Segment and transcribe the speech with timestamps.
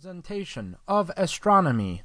[0.00, 2.00] representation of astronomy.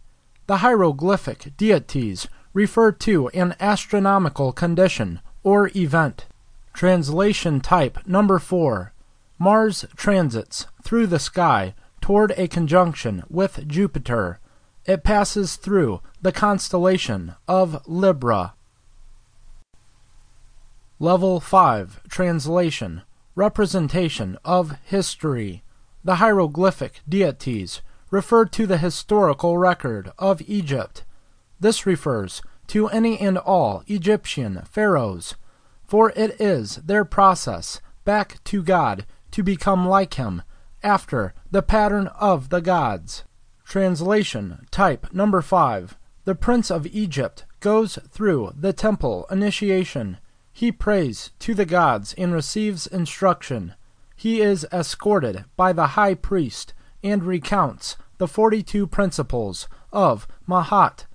[0.48, 6.26] The hieroglyphic deities refer to an astronomical condition or event.
[6.74, 8.92] Translation type number 4.
[9.40, 14.40] Mars transits through the sky toward a conjunction with Jupiter.
[14.86, 18.56] It passes through the constellation of Libra.
[21.00, 23.04] Level 5 Translation
[23.36, 25.64] Representation of history.
[26.06, 27.82] The hieroglyphic deities
[28.12, 31.04] refer to the historical record of Egypt.
[31.60, 35.34] This refers to any and all Egyptian pharaohs,
[35.88, 40.44] for it is their process back to God to become like him
[40.84, 43.24] after the pattern of the gods.
[43.64, 50.20] Translation Type Number 5 The Prince of Egypt goes through the temple initiation.
[50.54, 53.74] He prays to the gods and receives instruction.
[54.16, 61.06] He is escorted by the high priest and recounts the 42 principles of Ma'at.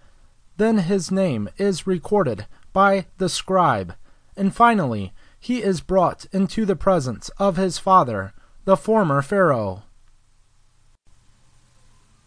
[0.57, 3.95] Then his name is recorded by the scribe.
[4.37, 8.35] And finally, he is brought into the presence of his father,
[8.65, 9.85] the former Pharaoh.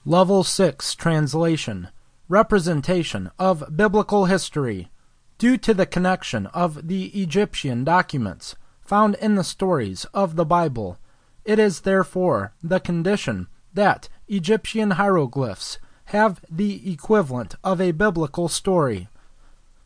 [0.05, 1.89] Level 6 Translation
[2.27, 4.89] Representation of Biblical History
[5.37, 8.55] Due to the connection of the Egyptian documents
[8.94, 10.99] found in the stories of the Bible.
[11.45, 15.80] It is therefore the condition that Egyptian hieroglyphs
[16.17, 19.08] have the equivalent of a biblical story.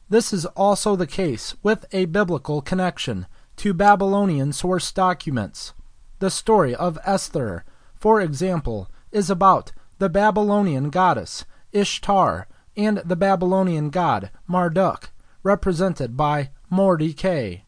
[0.10, 5.74] This is also the case with a biblical connection to Babylonian source documents.
[6.20, 7.64] The story of Esther,
[7.96, 15.12] for example, is about the Babylonian goddess Ishtar and the Babylonian god Marduk,
[15.44, 17.60] represented by Mordecai.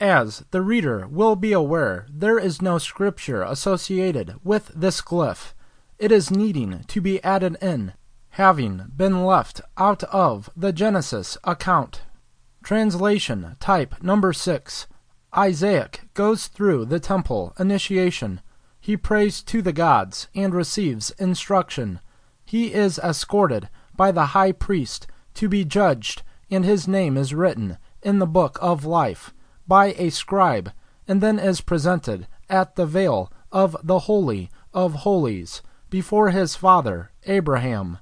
[0.00, 5.54] As the reader will be aware, there is no scripture associated with this glyph.
[5.98, 7.94] It is needing to be added in,
[8.30, 12.02] having been left out of the Genesis account.
[12.62, 14.86] Translation Type Number 6
[15.32, 18.42] Isaac goes through the temple initiation.
[18.78, 22.00] He prays to the gods and receives instruction.
[22.44, 27.78] He is escorted by the high priest to be judged, and his name is written
[28.02, 29.32] in the book of life
[29.66, 30.72] by a scribe,
[31.08, 37.10] and then is presented at the veil of the Holy of Holies before his father
[37.26, 37.98] Abraham.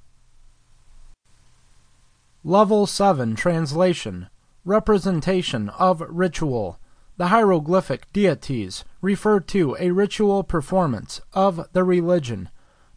[2.43, 4.29] Level 7 Translation
[4.65, 6.79] Representation of Ritual
[7.17, 12.51] The hieroglyphic deities refer to a ritual performance of the religion.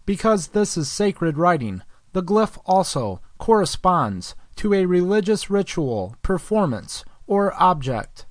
[0.05, 1.81] Because this is sacred writing,
[2.13, 8.25] the glyph also corresponds to a religious ritual performance or object.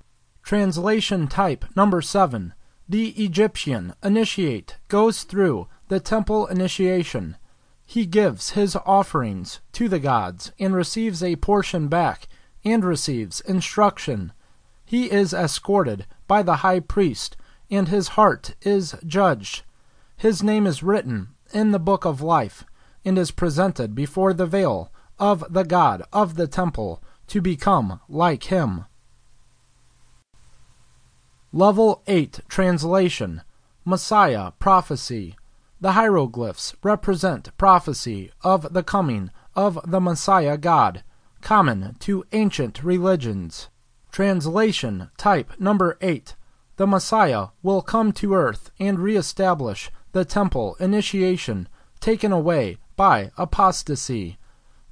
[0.47, 2.55] Translation type number 7.
[2.89, 7.37] The Egyptian initiate goes through the temple initiation.
[7.85, 12.29] He gives his offerings to the gods and receives a portion back
[12.65, 14.33] and receives instruction.
[14.85, 17.37] He is escorted by the high priest
[17.69, 19.65] and his heart is judged.
[20.17, 22.63] His name is written in the book of life
[23.05, 28.45] and is presented before the veil of the God of the temple to become like
[28.45, 28.85] him.
[31.57, 33.41] Level 8 Translation
[33.83, 35.37] Messiah Prophecy
[35.81, 41.03] The hieroglyphs represent prophecy of the coming of the Messiah God,
[41.41, 43.71] common to ancient religions.
[44.13, 46.37] Translation Type Number 8
[46.77, 54.37] The Messiah will come to earth and reestablish the temple initiation taken away by apostasy.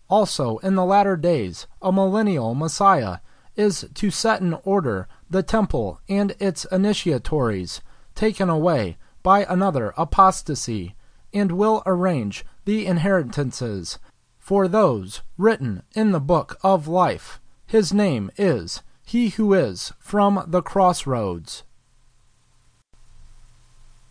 [0.09, 3.19] Also, in the latter days, a millennial Messiah
[3.55, 7.81] is to set in order the temple and its initiatories,
[8.15, 10.95] taken away by another apostasy,
[11.33, 13.99] and will arrange the inheritances
[14.39, 17.41] for those written in the book of life.
[17.67, 21.65] His name is He who is from the crossroads.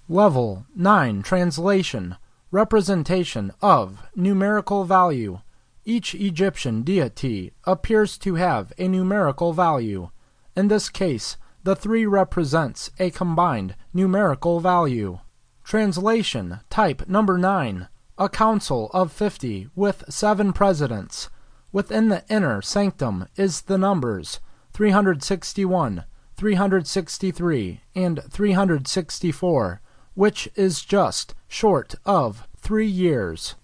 [0.09, 2.17] Level 9 Translation
[2.51, 5.39] Representation of numerical value
[5.85, 10.09] each Egyptian deity appears to have a numerical value.
[10.55, 15.19] In this case, the three represents a combined numerical value.
[15.63, 21.29] Translation Type Number 9 A council of 50 with seven presidents.
[21.71, 24.39] Within the inner sanctum is the numbers
[24.73, 26.03] 361,
[26.35, 29.81] 363, and 364,
[30.13, 33.55] which is just short of three years.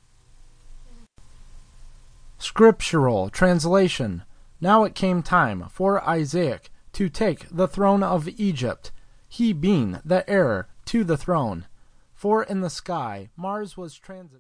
[2.39, 4.24] Scriptural translation
[4.62, 8.92] Now it came time for Isaac to take the throne of Egypt,
[9.30, 11.66] he being the heir to the throne.
[12.13, 14.38] For in the sky Mars was transit.